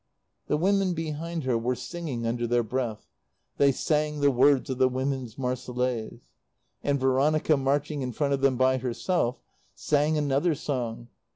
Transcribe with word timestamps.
The 0.47 0.57
women 0.57 0.95
behind 0.95 1.43
her 1.43 1.59
were 1.59 1.75
singing 1.75 2.25
under 2.25 2.47
their 2.47 2.63
breath. 2.63 3.05
They 3.57 3.71
sang 3.71 4.19
the 4.19 4.31
words 4.31 4.67
of 4.71 4.79
the 4.79 4.89
Women's 4.89 5.37
Marseillaise. 5.37 6.21
And 6.83 6.99
Veronica, 6.99 7.55
marching 7.55 8.01
in 8.01 8.11
front 8.11 8.33
of 8.33 8.41
them 8.41 8.57
by 8.57 8.79
herself, 8.79 9.37
sang 9.75 10.17
another 10.17 10.55
song. 10.55 11.09